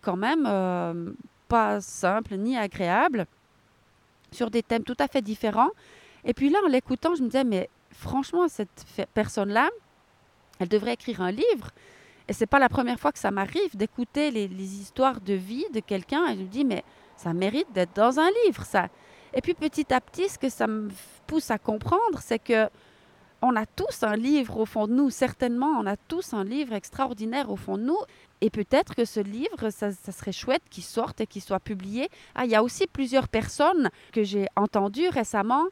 quand 0.02 0.18
même 0.18 0.46
euh, 0.48 1.12
pas 1.48 1.82
simples 1.82 2.36
ni 2.36 2.58
agréables, 2.58 3.26
sur 4.32 4.50
des 4.50 4.64
thèmes 4.64 4.84
tout 4.84 4.98
à 5.00 5.08
fait 5.08 5.22
différents. 5.22 5.72
Et 6.24 6.34
puis 6.34 6.50
là, 6.50 6.60
en 6.66 6.68
l'écoutant, 6.68 7.16
je 7.16 7.22
me 7.22 7.28
disais, 7.28 7.44
mais 7.44 7.70
franchement, 7.92 8.48
cette 8.48 8.86
personne-là, 9.14 9.70
elle 10.60 10.68
devrait 10.68 10.94
écrire 10.94 11.22
un 11.22 11.32
livre. 11.32 11.72
Et 12.28 12.34
c'est 12.34 12.48
pas 12.48 12.60
la 12.60 12.70
première 12.70 13.00
fois 13.00 13.12
que 13.12 13.20
ça 13.20 13.32
m'arrive 13.32 13.76
d'écouter 13.76 14.32
les, 14.32 14.48
histoires 14.48 15.22
de 15.22 15.34
vie 15.34 15.66
de 15.74 15.80
quelqu'un 15.80 16.28
et 16.28 16.36
je 16.36 16.42
me 16.42 16.48
dis 16.48 16.66
mais 16.66 16.84
ça 17.18 17.34
mérite 17.34 17.72
d'être 17.72 17.96
dans 17.96 18.20
un 18.20 18.30
livre 18.46 18.64
ça. 18.64 18.88
Et 19.34 19.42
puis 19.42 19.54
petit 19.54 19.94
à 19.94 20.02
petit 20.02 20.28
ce 20.28 20.40
que 20.40 20.50
ça 20.50 20.66
me 20.66 20.90
pousse 21.28 21.52
à 21.52 21.60
comprendre 21.60 22.20
c'est 22.20 22.40
que 22.40 22.68
on 23.46 23.56
a 23.56 23.66
tous 23.66 24.02
un 24.02 24.16
livre 24.16 24.58
au 24.58 24.66
fond 24.66 24.88
de 24.88 24.94
nous, 24.94 25.10
certainement 25.10 25.80
on 25.80 25.86
a 25.86 25.98
tous 25.98 26.34
un 26.34 26.44
livre 26.44 26.74
extraordinaire 26.74 27.52
au 27.52 27.56
fond 27.56 27.78
de 27.78 27.84
nous 27.84 28.00
et 28.42 28.50
peut-être 28.50 28.96
que 28.96 29.06
ce 29.06 29.20
livre 29.20 29.70
ça, 29.70 29.92
serait 29.92 30.32
chouette 30.32 30.64
qu'il 30.70 30.84
sorte 30.84 31.22
et 31.22 31.28
qu'il 31.28 31.44
soit 31.44 31.60
publié. 31.60 32.10
Ah, 32.34 32.46
il 32.46 32.52
y 32.52 32.56
a 32.56 32.64
aussi 32.64 32.88
plusieurs 32.88 33.28
personnes 33.28 33.90
que 34.12 34.24
j'ai 34.24 34.48
entendues 34.56 35.10
récemment 35.10 35.66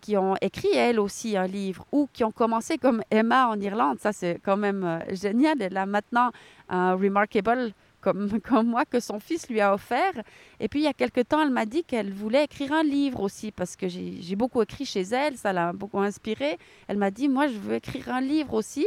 qui 0.00 0.16
ont 0.16 0.34
écrit 0.40 0.74
elles 0.74 0.98
aussi 0.98 1.36
un 1.36 1.46
livre 1.46 1.84
ou 1.92 2.08
qui 2.12 2.24
ont 2.24 2.32
commencé 2.32 2.78
comme 2.78 3.02
Emma 3.10 3.48
en 3.48 3.60
Irlande. 3.60 3.98
Ça, 4.00 4.12
c'est 4.12 4.40
quand 4.42 4.56
même 4.56 4.82
euh, 4.82 5.14
génial. 5.14 5.60
Elle 5.60 5.76
a 5.76 5.86
maintenant 5.86 6.30
un 6.68 6.94
Remarkable 6.94 7.72
comme, 8.44 8.66
moi 8.66 8.84
que 8.84 9.00
son 9.00 9.20
fils 9.20 9.48
lui 9.48 9.60
a 9.60 9.74
offert. 9.74 10.12
Et 10.58 10.68
puis, 10.68 10.80
il 10.80 10.84
y 10.84 10.88
a 10.88 10.92
quelque 10.92 11.20
temps, 11.20 11.42
elle 11.42 11.50
m'a 11.50 11.66
dit 11.66 11.84
qu'elle 11.84 12.12
voulait 12.12 12.44
écrire 12.44 12.72
un 12.72 12.82
livre 12.82 13.20
aussi 13.20 13.52
parce 13.52 13.76
que 13.76 13.88
j'ai 13.88 14.36
beaucoup 14.36 14.62
écrit 14.62 14.84
chez 14.84 15.02
elle. 15.02 15.36
Ça 15.36 15.52
l'a 15.52 15.72
beaucoup 15.72 16.00
inspiré. 16.00 16.58
Elle 16.88 16.98
m'a 16.98 17.10
dit, 17.10 17.28
moi, 17.28 17.46
je 17.46 17.58
veux 17.58 17.74
écrire 17.74 18.08
un 18.08 18.20
livre 18.20 18.54
aussi. 18.54 18.86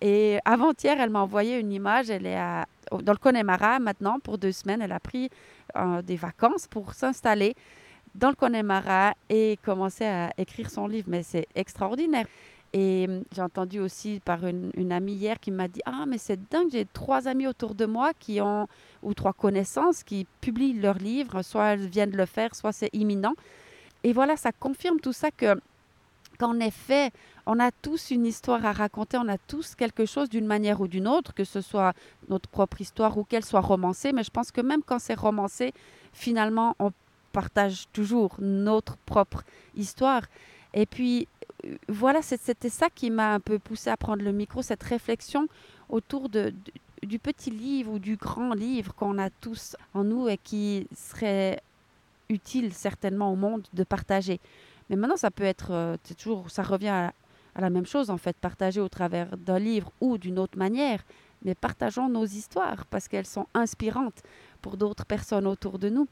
Et 0.00 0.38
avant-hier, 0.44 1.00
elle 1.00 1.10
m'a 1.10 1.20
envoyé 1.20 1.58
une 1.58 1.72
image. 1.72 2.10
Elle 2.10 2.26
est 2.26 2.36
à, 2.36 2.66
dans 2.90 3.12
le 3.12 3.18
Connemara 3.18 3.78
maintenant 3.78 4.18
pour 4.18 4.38
deux 4.38 4.52
semaines. 4.52 4.82
Elle 4.82 4.92
a 4.92 5.00
pris 5.00 5.30
euh, 5.76 6.02
des 6.02 6.16
vacances 6.16 6.66
pour 6.66 6.94
s'installer 6.94 7.54
dans 8.14 8.28
le 8.28 8.34
Connemara 8.34 9.14
et 9.28 9.58
commencer 9.64 10.04
à 10.04 10.32
écrire 10.36 10.70
son 10.70 10.86
livre. 10.86 11.06
Mais 11.08 11.22
c'est 11.22 11.46
extraordinaire. 11.54 12.26
Et 12.72 13.06
hum, 13.08 13.24
j'ai 13.34 13.42
entendu 13.42 13.80
aussi 13.80 14.20
par 14.24 14.46
une, 14.46 14.92
amie 14.92 15.14
hier 15.14 15.38
qui 15.40 15.50
m'a 15.50 15.68
dit 15.68 15.80
Ah, 15.84 16.04
mais 16.06 16.18
c'est 16.18 16.48
dingue, 16.50 16.68
j'ai 16.72 16.86
trois 16.86 17.28
amis 17.28 17.46
autour 17.46 17.74
de 17.74 17.86
moi 17.86 18.12
qui 18.18 18.40
ont, 18.40 18.66
ou 19.02 19.14
trois 19.14 19.32
connaissances, 19.32 20.02
qui 20.02 20.26
publient 20.40 20.74
leurs 20.74 20.98
livres. 20.98 21.42
Soit 21.42 21.74
elles 21.74 21.88
viennent 21.88 22.10
de 22.10 22.16
le 22.16 22.26
faire, 22.26 22.54
soit 22.54 22.72
c'est 22.72 22.90
imminent. 22.92 23.34
Et 24.04 24.12
voilà, 24.12 24.36
ça 24.36 24.52
confirme 24.52 25.00
tout 25.00 25.12
ça 25.12 25.30
que, 25.30 25.60
qu'en 26.38 26.58
effet, 26.60 27.10
on 27.46 27.60
a 27.60 27.70
tous 27.70 28.10
une 28.10 28.26
histoire 28.26 28.64
à 28.64 28.72
raconter, 28.72 29.18
on 29.18 29.28
a 29.28 29.38
tous 29.38 29.74
quelque 29.74 30.06
chose 30.06 30.28
d'une 30.28 30.46
manière 30.46 30.80
ou 30.80 30.88
d'une 30.88 31.06
autre, 31.08 31.34
que 31.34 31.44
ce 31.44 31.60
soit 31.60 31.92
notre 32.28 32.48
propre 32.48 32.80
histoire 32.80 33.18
ou 33.18 33.24
qu'elle 33.24 33.44
soit 33.44 33.60
romancée. 33.60 34.12
Mais 34.12 34.24
je 34.24 34.30
pense 34.30 34.50
que 34.50 34.60
même 34.60 34.82
quand 34.82 34.98
c'est 34.98 35.18
romancé, 35.18 35.72
finalement, 36.12 36.74
on 36.78 36.90
partage 37.32 37.86
toujours 37.92 38.36
notre 38.38 38.96
propre 38.98 39.42
histoire. 39.76 40.22
Et 40.74 40.86
puis, 40.86 41.28
euh, 41.41 41.41
voilà, 41.88 42.22
c'était 42.22 42.68
ça 42.68 42.90
qui 42.90 43.10
m'a 43.10 43.34
un 43.34 43.40
peu 43.40 43.58
poussé 43.58 43.90
à 43.90 43.96
prendre 43.96 44.22
le 44.22 44.32
micro, 44.32 44.62
cette 44.62 44.82
réflexion 44.82 45.48
autour 45.88 46.28
du 46.28 47.18
petit 47.18 47.50
livre 47.50 47.92
ou 47.92 47.98
du 47.98 48.16
grand 48.16 48.54
livre 48.54 48.94
qu'on 48.94 49.18
a 49.18 49.30
tous 49.30 49.76
en 49.94 50.04
nous 50.04 50.28
et 50.28 50.38
qui 50.38 50.86
serait 50.96 51.60
utile 52.28 52.72
certainement 52.72 53.32
au 53.32 53.36
monde 53.36 53.66
de 53.72 53.84
partager. 53.84 54.40
Mais 54.90 54.96
maintenant, 54.96 55.16
ça 55.16 55.30
peut 55.30 55.44
être, 55.44 55.70
euh, 55.70 55.96
toujours, 56.18 56.50
ça 56.50 56.62
revient 56.62 56.88
à, 56.88 57.12
à, 57.54 57.60
la 57.60 57.70
même 57.70 57.86
chose 57.86 58.10
en 58.10 58.18
fait, 58.18 58.36
partager 58.36 58.80
au 58.80 58.88
travers 58.88 59.36
d'un 59.36 59.58
livre 59.58 59.92
ou 60.00 60.18
d'une 60.18 60.38
autre 60.38 60.58
manière. 60.58 61.02
Mais 61.44 61.54
partageons 61.54 62.08
nos 62.08 62.24
histoires 62.24 62.86
parce 62.86 63.08
qu'elles 63.08 63.26
sont 63.26 63.46
inspirantes 63.54 64.22
pour 64.60 64.76
d'autres 64.76 65.04
personnes 65.04 65.46
autour 65.46 65.78
de 65.78 65.88
nous. 65.88 66.08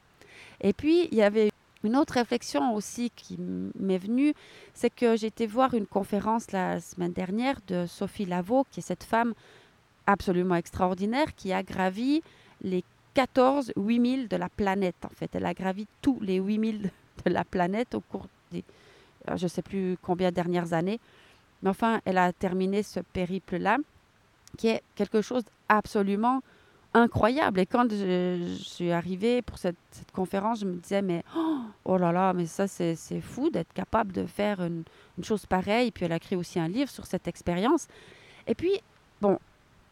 Et 0.61 0.73
puis, 0.73 1.07
il 1.11 1.17
y 1.17 1.23
avait 1.23 1.50
une 1.83 1.95
autre 1.95 2.13
réflexion 2.13 2.73
aussi 2.75 3.09
qui 3.15 3.37
m'est 3.39 3.97
venue, 3.97 4.33
c'est 4.73 4.89
que 4.89 5.15
j'ai 5.15 5.27
été 5.27 5.47
voir 5.47 5.73
une 5.73 5.87
conférence 5.87 6.51
la 6.51 6.79
semaine 6.79 7.13
dernière 7.13 7.59
de 7.67 7.85
Sophie 7.87 8.25
Lavaux, 8.25 8.65
qui 8.71 8.79
est 8.79 8.83
cette 8.83 9.03
femme 9.03 9.33
absolument 10.07 10.55
extraordinaire 10.55 11.33
qui 11.35 11.53
a 11.53 11.63
gravi 11.63 12.21
les 12.61 12.83
14 13.13 13.73
8000 13.75 14.27
de 14.27 14.37
la 14.37 14.49
planète. 14.49 14.95
En 15.03 15.15
fait, 15.15 15.29
elle 15.33 15.45
a 15.45 15.53
gravi 15.53 15.87
tous 16.01 16.19
les 16.21 16.37
8000 16.37 16.91
de 17.25 17.31
la 17.31 17.43
planète 17.43 17.95
au 17.95 17.99
cours 17.99 18.27
des, 18.51 18.63
euh, 19.29 19.37
je 19.37 19.45
ne 19.45 19.49
sais 19.49 19.61
plus 19.61 19.97
combien 20.01 20.31
dernières 20.31 20.73
années. 20.73 20.99
Mais 21.61 21.69
enfin, 21.69 22.01
elle 22.05 22.17
a 22.17 22.31
terminé 22.33 22.83
ce 22.83 22.99
périple-là, 22.99 23.77
qui 24.57 24.67
est 24.67 24.81
quelque 24.95 25.21
chose 25.21 25.43
absolument 25.69 26.41
incroyable. 26.93 27.59
Et 27.59 27.65
quand 27.65 27.89
je, 27.89 28.55
suis 28.61 28.91
arrivée 28.91 29.41
pour 29.41 29.57
cette, 29.57 29.75
conférence, 30.13 30.59
je 30.59 30.65
me 30.65 30.75
disais, 30.75 31.01
mais 31.01 31.23
oh, 31.85 31.97
là 31.97 32.11
là, 32.11 32.33
mais 32.33 32.45
ça, 32.45 32.67
c'est 32.67 33.21
fou 33.21 33.49
d'être 33.49 33.73
capable 33.73 34.11
de 34.11 34.25
faire 34.25 34.61
une, 34.61 34.83
chose 35.23 35.45
pareille. 35.45 35.91
Puis 35.91 36.05
elle 36.05 36.11
a 36.11 36.17
écrit 36.17 36.35
aussi 36.35 36.59
un 36.59 36.67
livre 36.67 36.89
sur 36.89 37.05
cette 37.05 37.27
expérience. 37.27 37.87
Et 38.47 38.55
puis, 38.55 38.81
bon, 39.21 39.37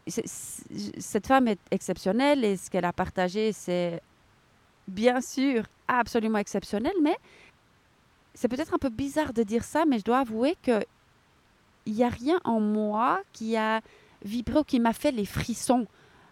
cette 0.06 1.26
femme 1.26 1.48
est 1.48 1.60
exceptionnelle 1.70 2.44
et 2.44 2.56
ce 2.56 2.70
qu'elle 2.70 2.84
a 2.84 2.92
partagé, 2.92 3.52
c'est 3.52 4.02
bien 4.88 5.20
sûr 5.20 5.64
absolument 5.86 6.38
exceptionnel, 6.38 6.92
mais 7.02 7.16
c'est 8.34 8.48
peut-être 8.48 8.74
un 8.74 8.78
peu 8.78 8.88
bizarre 8.88 9.32
de 9.32 9.42
dire 9.42 9.64
ça, 9.64 9.84
mais 9.84 9.98
je 9.98 10.04
dois 10.04 10.18
avouer 10.18 10.56
que 10.62 10.84
il 11.86 11.94
n'y 11.94 12.04
a 12.04 12.08
rien 12.08 12.38
en 12.44 12.60
moi 12.60 13.20
qui 13.32 13.56
a 13.56 13.80
vibré 14.22 14.58
ou 14.58 14.64
qui 14.64 14.80
m'a 14.80 14.92
fait 14.92 15.12
les 15.12 15.24
frissons 15.24 15.86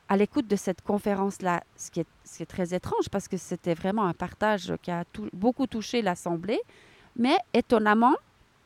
à 0.08 0.16
l'écoute 0.16 0.46
de 0.46 0.56
cette 0.56 0.82
conférence-là, 0.82 1.62
ce, 1.76 1.90
qui 1.90 2.00
est 2.00 2.46
très 2.46 2.74
étrange 2.74 3.08
parce 3.10 3.28
que 3.28 3.36
c'était 3.36 3.74
vraiment 3.74 4.06
un 4.06 4.14
partage 4.14 4.72
qui 4.82 4.90
a 4.90 5.04
beaucoup 5.32 5.66
touché 5.66 6.00
l'Assemblée, 6.02 6.60
mais 7.16 7.36
étonnamment, 7.52 8.14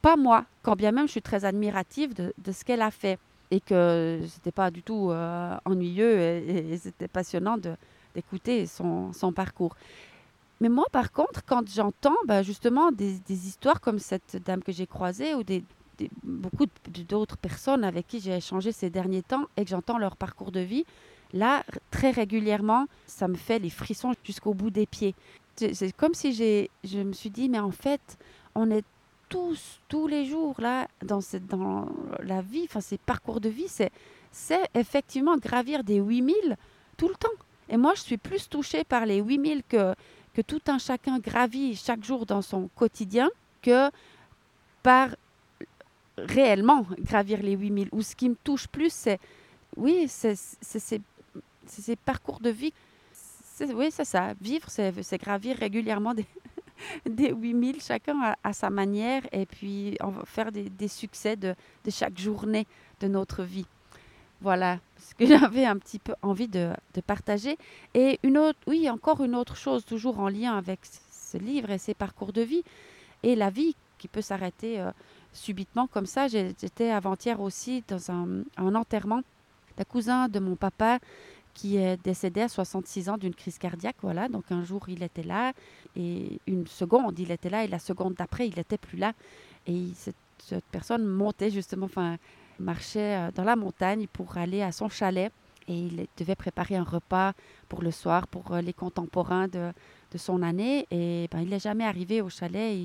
pas 0.02 0.16
moi, 0.16 0.44
quand 0.62 0.76
bien 0.76 0.92
même 0.92 1.06
je 1.06 1.12
suis 1.12 1.22
très 1.22 1.44
admirative 1.44 2.14
de, 2.14 2.52
ce 2.52 2.64
qu'elle 2.64 2.82
a 2.82 2.90
fait 2.90 3.18
et 3.50 3.60
que 3.60 4.20
c'était 4.28 4.52
pas 4.52 4.70
du 4.70 4.82
tout 4.82 5.10
euh, 5.10 5.56
ennuyeux 5.64 6.20
et, 6.20 6.78
c'était 6.78 7.08
passionnant 7.08 7.58
d'écouter 8.14 8.66
son, 8.66 9.12
parcours. 9.34 9.74
Mais 10.60 10.68
moi, 10.68 10.84
par 10.92 11.10
contre, 11.10 11.44
quand 11.44 11.68
j'entends 11.68 12.16
bah, 12.24 12.42
justement 12.44 12.92
des, 12.92 13.20
histoires 13.28 13.80
comme 13.80 13.98
cette 13.98 14.40
dame 14.44 14.62
que 14.62 14.70
j'ai 14.70 14.86
croisée 14.86 15.34
ou 15.34 15.42
beaucoup 16.22 16.66
d'autres 17.08 17.36
personnes 17.36 17.82
avec 17.82 18.06
qui 18.06 18.20
j'ai 18.20 18.36
échangé 18.36 18.70
ces 18.70 18.90
derniers 18.90 19.22
temps 19.22 19.46
et 19.56 19.64
que 19.64 19.70
j'entends 19.70 19.98
leur 19.98 20.16
parcours 20.16 20.52
de 20.52 20.60
vie, 20.60 20.84
Là, 21.32 21.64
très 21.90 22.10
régulièrement, 22.10 22.86
ça 23.06 23.28
me 23.28 23.36
fait 23.36 23.58
les 23.58 23.70
frissons 23.70 24.12
jusqu'au 24.24 24.54
bout 24.54 24.70
des 24.70 24.86
pieds. 24.86 25.14
C'est 25.56 25.92
comme 25.96 26.14
si 26.14 26.32
je 26.84 26.98
me 26.98 27.12
suis 27.12 27.30
dit, 27.30 27.48
mais 27.48 27.58
en 27.58 27.70
fait, 27.70 28.18
on 28.54 28.70
est 28.70 28.84
tous, 29.32 29.80
tous 29.88 30.06
les 30.06 30.26
jours 30.26 30.54
là, 30.58 30.88
dans, 31.02 31.22
cette, 31.22 31.46
dans 31.46 31.88
la 32.22 32.42
vie, 32.42 32.64
enfin, 32.64 32.82
ces 32.82 32.98
parcours 32.98 33.40
de 33.40 33.48
vie, 33.48 33.68
c'est, 33.68 33.90
effectivement 34.74 35.36
gravir 35.38 35.84
des 35.84 35.96
8000 35.96 36.56
tout 36.98 37.08
le 37.08 37.14
temps. 37.14 37.28
Et 37.70 37.78
moi, 37.78 37.94
je 37.94 38.02
suis 38.02 38.18
plus 38.18 38.48
touchée 38.48 38.84
par 38.84 39.06
les 39.06 39.22
8000 39.22 39.62
que, 39.66 39.94
que 40.34 40.42
tout 40.42 40.60
un 40.66 40.78
chacun 40.78 41.18
gravit 41.18 41.74
chaque 41.76 42.04
jour 42.04 42.26
dans 42.26 42.42
son 42.42 42.68
quotidien 42.74 43.30
que 43.62 43.90
par 44.82 45.08
réellement 46.18 46.86
gravir 46.98 47.42
les 47.42 47.52
8000. 47.52 47.88
Ou 47.92 48.02
ce 48.02 48.14
qui 48.14 48.28
me 48.28 48.36
touche 48.44 48.68
plus, 48.68 48.92
c'est, 48.92 49.18
oui, 49.76 50.06
c'est 50.08 50.36
ces 50.36 50.78
c'est 50.78 51.00
ces 51.80 51.96
parcours 51.96 52.40
de 52.40 52.50
vie. 52.50 52.72
Oui, 53.74 53.90
c'est 53.90 54.04
ça. 54.04 54.34
Vivre, 54.40 54.68
c'est 54.68 55.18
gravir 55.18 55.56
régulièrement 55.56 56.14
des, 56.14 56.26
des 57.06 57.32
8000, 57.32 57.80
chacun 57.80 58.34
à, 58.42 58.52
sa 58.52 58.70
manière, 58.70 59.22
et 59.32 59.46
puis 59.46 59.96
faire 60.24 60.50
des, 60.52 60.88
succès 60.88 61.36
de, 61.36 61.54
chaque 61.88 62.18
journée 62.18 62.66
de 63.00 63.08
notre 63.08 63.42
vie. 63.44 63.66
Voilà 64.40 64.80
ce 64.98 65.14
que 65.14 65.26
j'avais 65.38 65.64
un 65.64 65.76
petit 65.76 65.98
peu 65.98 66.14
envie 66.22 66.48
de, 66.48 66.72
de, 66.94 67.00
partager. 67.00 67.56
Et 67.94 68.18
une 68.22 68.38
autre, 68.38 68.58
oui, 68.66 68.90
encore 68.90 69.22
une 69.22 69.36
autre 69.36 69.56
chose, 69.56 69.84
toujours 69.84 70.18
en 70.18 70.28
lien 70.28 70.56
avec 70.56 70.80
ce 71.10 71.38
livre 71.38 71.70
et 71.70 71.78
ses 71.78 71.94
parcours 71.94 72.32
de 72.32 72.42
vie, 72.42 72.64
et 73.22 73.36
la 73.36 73.50
vie 73.50 73.76
qui 73.98 74.08
peut 74.08 74.20
s'arrêter 74.20 74.80
euh, 74.80 74.90
subitement 75.32 75.86
comme 75.86 76.06
ça. 76.06 76.26
J'étais 76.26 76.90
avant-hier 76.90 77.40
aussi 77.40 77.84
dans 77.86 78.10
un, 78.10 78.42
un 78.56 78.74
enterrement 78.74 79.22
d'un 79.76 79.84
cousin 79.84 80.28
de 80.28 80.40
mon 80.40 80.56
papa 80.56 80.98
qui 81.54 81.76
est 81.76 82.02
décédé 82.02 82.42
à 82.42 82.48
66 82.48 83.08
ans 83.08 83.18
d'une 83.18 83.34
crise 83.34 83.58
cardiaque. 83.58 83.96
Voilà, 84.02 84.28
donc 84.28 84.50
un 84.50 84.64
jour 84.64 84.88
il 84.88 85.02
était 85.02 85.22
là 85.22 85.52
et 85.96 86.40
une 86.46 86.66
seconde 86.66 87.18
il 87.18 87.30
était 87.30 87.50
là 87.50 87.64
et 87.64 87.68
la 87.68 87.78
seconde 87.78 88.14
d'après 88.14 88.48
il 88.48 88.56
n'était 88.56 88.78
plus 88.78 88.98
là. 88.98 89.12
Et 89.66 89.88
cette, 89.94 90.16
personne 90.72 91.06
montait 91.06 91.50
justement, 91.50 91.86
enfin 91.86 92.16
marchait 92.58 93.16
euh, 93.16 93.30
dans 93.32 93.44
la 93.44 93.56
montagne 93.56 94.06
pour 94.12 94.36
aller 94.36 94.62
à 94.62 94.72
son 94.72 94.88
chalet. 94.88 95.32
et 95.68 95.74
il 95.74 96.06
devait 96.16 96.34
préparer 96.34 96.76
un 96.76 96.84
repas 96.84 97.32
pour 97.68 97.82
le 97.82 97.90
soir 97.90 98.26
pour 98.26 98.56
les 98.56 98.72
contemporains 98.72 99.48
de, 99.48 99.72
de 100.10 100.18
son 100.18 100.42
année. 100.42 100.86
Et 100.90 101.28
ben, 101.30 101.40
il 101.40 101.48
n'est 101.48 101.60
jamais 101.60 101.84
arrivé 101.84 102.20
au 102.20 102.28
chalet. 102.28 102.76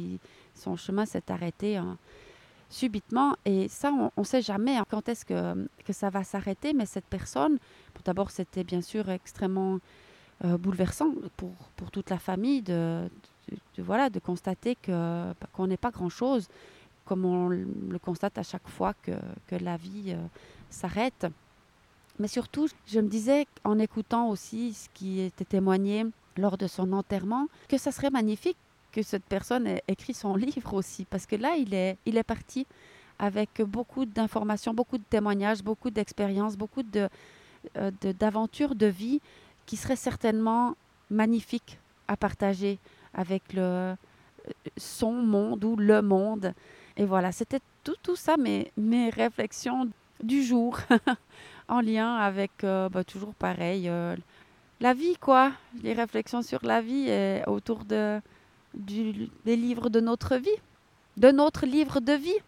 son 0.54 0.76
chemin 0.76 1.06
s'est 1.06 1.32
arrêté 1.32 1.80
subitement. 2.70 3.36
Et 3.46 3.68
ça, 3.68 3.92
on 3.92 4.12
ne 4.22 4.26
sait 4.26 4.42
jamais 4.42 4.78
hein, 4.78 4.86
quand 4.90 5.08
est-ce 5.10 5.26
que, 5.26 5.68
ça 5.92 6.10
va 6.10 6.24
s'arrêter. 6.24 6.74
Mais 6.74 6.86
cette 6.86 7.06
personne, 7.06 7.58
d'abord, 8.06 8.32
c'était 8.32 8.64
bien 8.64 8.82
sûr 8.82 9.10
extrêmement 9.10 9.80
euh, 10.46 10.58
bouleversant 10.58 11.14
pour, 11.36 11.54
toute 11.92 12.10
la 12.10 12.20
famille 12.20 12.62
de, 12.62 13.10
voilà, 13.78 14.10
de 14.10 14.20
constater 14.20 14.76
que, 14.76 14.92
bah, 15.40 15.48
qu'on 15.54 15.68
n'est 15.68 15.78
pas 15.78 15.92
grand-chose, 15.92 16.48
comme 17.06 17.26
on 17.26 17.50
le 17.50 18.00
constate 18.00 18.38
à 18.38 18.44
chaque 18.44 18.68
fois 18.68 18.94
que, 19.02 19.12
que 19.48 19.56
la 19.56 19.78
vie 19.78 20.14
euh, 20.14 20.18
s'arrête. 20.70 21.28
Mais 22.20 22.28
surtout, 22.28 22.68
je 22.88 23.00
me 23.00 23.08
disais, 23.08 23.46
en 23.64 23.78
écoutant 23.80 24.30
aussi 24.30 24.74
ce 24.74 24.90
qui 24.94 25.22
était 25.22 25.46
témoigné 25.46 26.06
lors 26.36 26.58
de 26.58 26.68
son 26.68 26.92
enterrement, 26.94 27.48
que 27.68 27.78
ça 27.78 27.92
serait 27.92 28.10
magnifique 28.10 28.58
que 28.92 29.02
cette 29.02 29.26
personne 29.26 29.68
ait 29.68 29.84
écrit 29.88 30.14
son 30.14 30.36
livre 30.48 30.74
aussi, 30.74 31.06
parce 31.06 31.26
que 31.26 31.36
là, 31.36 31.56
il 31.56 31.74
est, 31.74 31.98
il 32.06 32.18
est 32.18 32.24
parti 32.24 32.66
avec 33.20 33.62
beaucoup 33.62 34.06
d'informations, 34.06 34.74
beaucoup 34.74 34.98
de 34.98 35.04
témoignages, 35.10 35.64
beaucoup 35.64 35.90
d'expériences, 35.90 36.56
beaucoup 36.56 36.84
de, 36.84 37.10
euh, 37.78 37.92
d'aventures 38.20 38.76
de, 38.76 38.86
vie 38.86 39.22
qui 39.66 39.76
seraient 39.76 39.96
certainement 39.96 40.76
magnifiques 41.10 41.80
à 42.08 42.16
partager 42.16 42.80
avec 43.14 43.54
le, 43.54 43.62
euh, 43.62 43.96
son 44.78 45.14
monde 45.14 45.64
ou 45.66 45.76
le 45.76 46.02
monde. 46.02 46.54
Et 46.96 47.06
voilà, 47.06 47.32
c'était 47.32 47.60
tout, 47.84 47.96
tout 48.02 48.16
ça, 48.16 48.38
mes, 48.38 48.72
mes 48.78 49.10
réflexions 49.10 49.90
du 50.22 50.44
jour 50.44 50.78
en 51.68 51.82
lien 51.82 52.16
avec, 52.16 52.64
euh, 52.64 52.90
bah, 52.90 53.04
toujours 53.04 53.34
pareil, 53.34 53.92
la 54.80 54.94
vie, 54.94 55.18
quoi. 55.20 55.54
Les 55.82 55.94
réflexions 55.94 56.44
sur 56.44 56.64
la 56.64 56.82
vie 56.82 57.10
et 57.10 57.42
autour 57.48 57.84
de, 57.84 58.22
des 58.74 59.56
livres 59.56 59.90
de 59.90 60.00
notre 60.00 60.36
vie, 60.36 60.50
de 61.18 61.32
notre 61.32 61.66
livre 61.66 62.00
de 62.00 62.14
vie. 62.14 62.40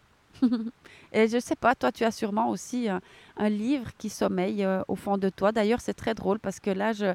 et 1.12 1.28
je 1.28 1.38
sais 1.38 1.56
pas, 1.56 1.74
toi, 1.74 1.90
tu 1.92 2.04
as 2.04 2.10
sûrement 2.10 2.50
aussi 2.50 2.88
un, 2.88 3.48
livre 3.48 3.90
qui 3.98 4.08
sommeille 4.08 4.64
euh, 4.64 4.82
au 4.86 4.96
fond 4.96 5.18
de 5.18 5.28
toi. 5.28 5.50
D'ailleurs, 5.50 5.80
c'est 5.80 5.94
très 5.94 6.14
drôle 6.14 6.38
parce 6.38 6.60
que 6.60 6.70
là, 6.70 6.92
je, 6.92 7.14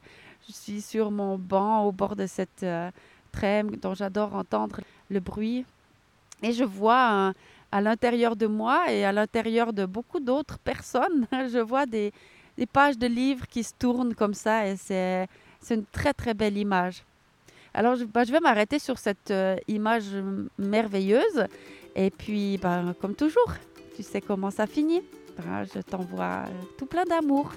suis 0.49 0.81
sur 0.81 1.09
mon 1.11 1.37
banc 1.37 1.85
au 1.85 1.91
bord 1.91 2.15
de 2.15 2.27
cette 2.27 2.63
euh, 2.63 2.91
trême 3.31 3.77
dont 3.77 3.95
j'adore 3.95 4.35
entendre 4.35 4.81
le 5.09 5.19
bruit. 5.19 5.65
Et 6.43 6.51
je 6.51 6.63
vois 6.63 7.33
à 7.71 7.81
l'intérieur 7.81 8.35
de 8.35 8.47
moi 8.47 8.91
et 8.91 9.05
à 9.05 9.11
l'intérieur 9.11 9.73
de 9.73 9.85
beaucoup 9.85 10.19
d'autres 10.19 10.59
personnes, 10.59 11.27
je 11.31 11.59
vois 11.59 11.85
des, 11.85 12.13
des 12.57 12.65
pages 12.65 12.97
de 12.97 13.07
livres 13.07 13.47
qui 13.47 13.63
se 13.63 13.73
tournent 13.77 14.15
comme 14.15 14.33
ça 14.33 14.67
et 14.67 14.75
c'est 14.77 15.27
une 15.69 15.85
très 15.85 16.13
très 16.13 16.33
belle 16.33 16.57
image. 16.57 17.03
Alors 17.75 17.95
je, 17.95 18.05
bah, 18.05 18.23
je 18.23 18.31
vais 18.31 18.39
m'arrêter 18.39 18.79
sur 18.79 18.97
cette 18.97 19.31
euh, 19.31 19.57
image 19.67 20.05
merveilleuse 20.57 21.45
et 21.95 22.09
puis 22.09 22.57
bah, 22.57 22.95
comme 23.01 23.15
toujours, 23.15 23.53
tu 23.95 24.01
sais 24.01 24.21
comment 24.21 24.49
ça 24.49 24.65
finit. 24.65 25.03
Bah, 25.37 25.65
je 25.65 25.81
t'envoie 25.81 26.45
tout 26.77 26.85
plein 26.85 27.03
d'amour. 27.03 27.51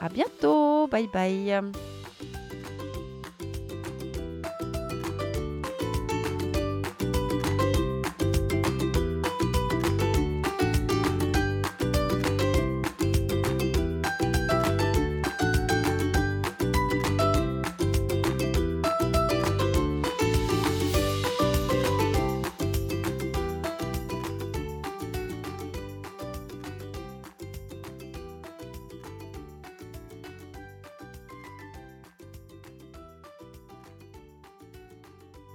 À 0.00 0.08
bientôt, 0.08 0.86
bye 0.88 1.08
bye. 1.12 1.60